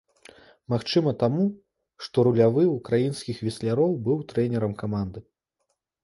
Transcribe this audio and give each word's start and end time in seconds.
Магчыма 0.73 1.11
таму, 1.23 1.43
што 2.05 2.23
рулявы 2.27 2.63
ўкраінскіх 2.69 3.41
весляроў 3.47 3.91
быў 4.09 4.17
трэнерам 4.33 4.73
каманды. 4.81 5.19